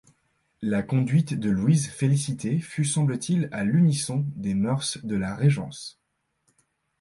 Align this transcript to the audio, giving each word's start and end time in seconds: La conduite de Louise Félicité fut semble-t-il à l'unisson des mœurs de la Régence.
La 0.63 0.81
conduite 0.81 1.35
de 1.35 1.51
Louise 1.51 1.87
Félicité 1.87 2.57
fut 2.59 2.85
semble-t-il 2.85 3.49
à 3.51 3.63
l'unisson 3.63 4.25
des 4.35 4.55
mœurs 4.55 4.97
de 5.03 5.15
la 5.15 5.35
Régence. 5.35 6.01